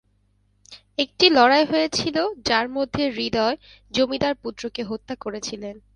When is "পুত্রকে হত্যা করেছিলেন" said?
4.43-5.75